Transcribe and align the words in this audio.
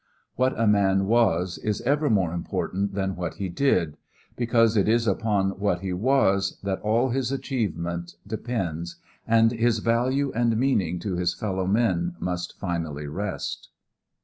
What 0.35 0.59
a 0.59 0.65
man 0.65 1.05
was 1.05 1.59
is 1.59 1.79
ever 1.81 2.09
more 2.09 2.33
important 2.33 2.95
than 2.95 3.15
what 3.15 3.35
he 3.35 3.49
did, 3.49 3.97
because 4.35 4.75
it 4.75 4.89
is 4.89 5.05
upon 5.05 5.51
what 5.59 5.81
he 5.81 5.93
was 5.93 6.59
that 6.63 6.81
all 6.81 7.09
his 7.09 7.31
achievement 7.31 8.15
depends 8.25 8.95
and 9.27 9.51
his 9.51 9.77
value 9.77 10.31
and 10.33 10.57
meaning 10.57 10.97
to 11.01 11.17
his 11.17 11.35
fellow 11.35 11.67
men 11.67 12.15
must 12.19 12.57
finally 12.57 13.05
rest. 13.05 13.69